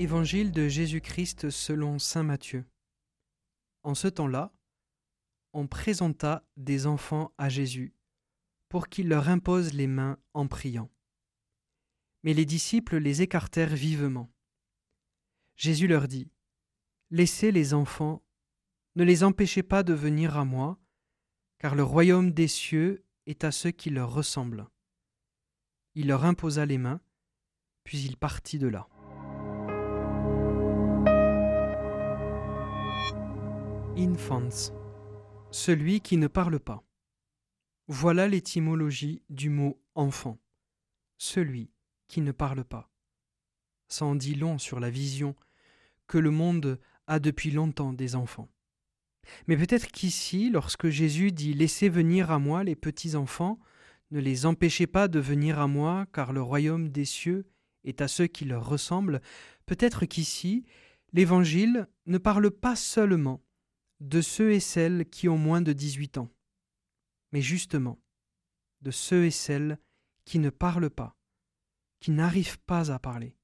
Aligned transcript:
Évangile 0.00 0.50
de 0.50 0.66
Jésus-Christ 0.66 1.50
selon 1.50 1.98
Saint 1.98 2.22
Matthieu. 2.22 2.64
En 3.82 3.94
ce 3.94 4.08
temps-là, 4.08 4.50
on 5.52 5.66
présenta 5.66 6.42
des 6.56 6.86
enfants 6.86 7.34
à 7.36 7.50
Jésus 7.50 7.92
pour 8.70 8.88
qu'il 8.88 9.08
leur 9.08 9.28
impose 9.28 9.74
les 9.74 9.86
mains 9.86 10.18
en 10.32 10.46
priant. 10.48 10.90
Mais 12.22 12.32
les 12.32 12.46
disciples 12.46 12.96
les 12.96 13.20
écartèrent 13.20 13.74
vivement. 13.74 14.32
Jésus 15.56 15.86
leur 15.86 16.08
dit, 16.08 16.30
Laissez 17.10 17.52
les 17.52 17.74
enfants, 17.74 18.22
ne 18.96 19.04
les 19.04 19.22
empêchez 19.22 19.62
pas 19.62 19.82
de 19.82 19.92
venir 19.92 20.38
à 20.38 20.46
moi, 20.46 20.78
car 21.58 21.74
le 21.74 21.84
royaume 21.84 22.30
des 22.30 22.48
cieux 22.48 23.04
est 23.26 23.44
à 23.44 23.52
ceux 23.52 23.70
qui 23.70 23.90
leur 23.90 24.14
ressemblent. 24.14 24.66
Il 25.94 26.06
leur 26.06 26.24
imposa 26.24 26.64
les 26.64 26.78
mains, 26.78 27.02
puis 27.84 27.98
il 28.00 28.16
partit 28.16 28.58
de 28.58 28.68
là. 28.68 28.88
Infants, 34.00 34.72
celui 35.50 36.00
qui 36.00 36.16
ne 36.16 36.26
parle 36.26 36.58
pas. 36.58 36.82
Voilà 37.86 38.28
l'étymologie 38.28 39.22
du 39.28 39.50
mot 39.50 39.78
enfant, 39.94 40.38
celui 41.18 41.70
qui 42.08 42.22
ne 42.22 42.32
parle 42.32 42.64
pas. 42.64 42.90
Ça 43.88 44.06
en 44.06 44.14
dit 44.14 44.36
long 44.36 44.56
sur 44.56 44.80
la 44.80 44.88
vision 44.88 45.36
que 46.06 46.16
le 46.16 46.30
monde 46.30 46.80
a 47.08 47.18
depuis 47.18 47.50
longtemps 47.50 47.92
des 47.92 48.16
enfants. 48.16 48.48
Mais 49.46 49.58
peut-être 49.58 49.88
qu'ici, 49.88 50.48
lorsque 50.48 50.88
Jésus 50.88 51.30
dit 51.30 51.52
Laissez 51.52 51.90
venir 51.90 52.30
à 52.30 52.38
moi 52.38 52.64
les 52.64 52.76
petits 52.76 53.16
enfants, 53.16 53.58
ne 54.12 54.20
les 54.20 54.46
empêchez 54.46 54.86
pas 54.86 55.08
de 55.08 55.20
venir 55.20 55.58
à 55.58 55.66
moi, 55.66 56.06
car 56.14 56.32
le 56.32 56.40
royaume 56.40 56.88
des 56.88 57.04
cieux 57.04 57.44
est 57.84 58.00
à 58.00 58.08
ceux 58.08 58.28
qui 58.28 58.46
leur 58.46 58.66
ressemblent, 58.66 59.20
peut-être 59.66 60.06
qu'ici, 60.06 60.64
l'Évangile 61.12 61.86
ne 62.06 62.16
parle 62.16 62.50
pas 62.50 62.76
seulement 62.76 63.42
de 64.00 64.20
ceux 64.20 64.52
et 64.52 64.60
celles 64.60 65.08
qui 65.08 65.28
ont 65.28 65.38
moins 65.38 65.60
de 65.60 65.72
18 65.72 66.18
ans, 66.18 66.32
mais 67.32 67.42
justement 67.42 68.00
de 68.80 68.90
ceux 68.90 69.26
et 69.26 69.30
celles 69.30 69.78
qui 70.24 70.38
ne 70.38 70.50
parlent 70.50 70.90
pas, 70.90 71.18
qui 72.00 72.10
n'arrivent 72.10 72.60
pas 72.60 72.90
à 72.90 72.98
parler, 72.98 73.36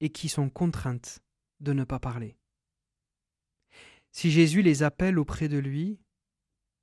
et 0.00 0.10
qui 0.10 0.28
sont 0.28 0.48
contraintes 0.48 1.20
de 1.60 1.72
ne 1.72 1.84
pas 1.84 1.98
parler. 1.98 2.36
Si 4.12 4.30
Jésus 4.30 4.62
les 4.62 4.82
appelle 4.82 5.18
auprès 5.18 5.48
de 5.48 5.58
lui, 5.58 5.98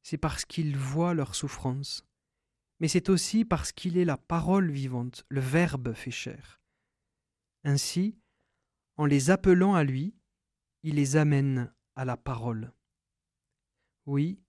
c'est 0.02 0.18
parce 0.18 0.46
qu'il 0.46 0.78
voit 0.78 1.14
leur 1.14 1.36
souffrance, 1.36 2.06
mais 2.80 2.90
c'est 2.90 3.10
aussi 3.10 3.46
parce 3.46 3.72
qu'il 3.72 3.98
est 3.98 4.06
la 4.06 4.18
parole 4.18 4.70
vivante, 4.70 5.26
le 5.30 5.40
Verbe 5.40 5.94
fait 5.94 6.12
chair. 6.12 6.62
Ainsi, 7.64 8.18
en 8.98 9.06
les 9.06 9.30
appelant 9.30 9.74
à 9.74 9.84
lui, 9.84 10.14
il 10.84 10.96
les 10.96 11.16
amène 11.16 11.74
à 11.96 12.06
la 12.06 12.18
parole. 12.18 12.72
Oui, 14.06 14.40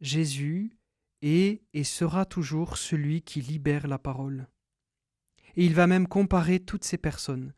Jésus 0.00 0.76
est 1.22 1.62
et 1.72 1.84
sera 1.84 2.24
toujours 2.24 2.76
celui 2.76 3.22
qui 3.22 3.40
libère 3.40 3.86
la 3.86 3.98
parole. 3.98 4.48
Et 5.56 5.64
il 5.64 5.74
va 5.74 5.86
même 5.86 6.06
comparer 6.06 6.60
toutes 6.60 6.84
ces 6.84 6.98
personnes 6.98 7.52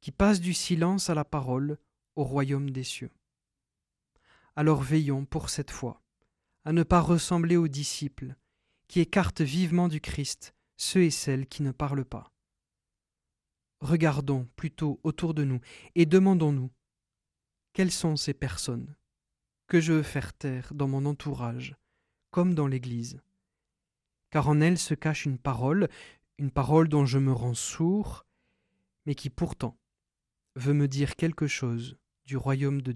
qui 0.00 0.10
passent 0.10 0.40
du 0.40 0.54
silence 0.54 1.10
à 1.10 1.14
la 1.14 1.24
parole 1.24 1.78
au 2.16 2.24
royaume 2.24 2.70
des 2.70 2.84
cieux. 2.84 3.10
Alors 4.54 4.82
veillons 4.82 5.24
pour 5.24 5.50
cette 5.50 5.70
fois 5.70 6.02
à 6.64 6.72
ne 6.72 6.82
pas 6.82 7.00
ressembler 7.00 7.56
aux 7.56 7.68
disciples 7.68 8.34
qui 8.88 9.00
écartent 9.00 9.42
vivement 9.42 9.88
du 9.88 10.00
Christ 10.00 10.54
ceux 10.76 11.02
et 11.02 11.10
celles 11.10 11.46
qui 11.46 11.62
ne 11.62 11.72
parlent 11.72 12.04
pas. 12.04 12.32
Regardons 13.80 14.48
plutôt 14.56 15.00
autour 15.02 15.34
de 15.34 15.44
nous 15.44 15.60
et 15.94 16.06
demandons-nous 16.06 16.70
quelles 17.76 17.92
sont 17.92 18.16
ces 18.16 18.32
personnes 18.32 18.96
que 19.66 19.82
je 19.82 19.92
veux 19.92 20.02
faire 20.02 20.32
taire 20.32 20.72
dans 20.72 20.88
mon 20.88 21.04
entourage, 21.04 21.76
comme 22.30 22.54
dans 22.54 22.66
l'Église? 22.66 23.20
Car 24.30 24.48
en 24.48 24.62
elles 24.62 24.78
se 24.78 24.94
cache 24.94 25.26
une 25.26 25.36
parole, 25.36 25.90
une 26.38 26.50
parole 26.50 26.88
dont 26.88 27.04
je 27.04 27.18
me 27.18 27.34
rends 27.34 27.52
sourd, 27.52 28.24
mais 29.04 29.14
qui 29.14 29.28
pourtant 29.28 29.78
veut 30.54 30.72
me 30.72 30.88
dire 30.88 31.16
quelque 31.16 31.46
chose 31.46 31.98
du 32.24 32.38
royaume 32.38 32.80
de 32.80 32.92
Dieu. 32.92 32.94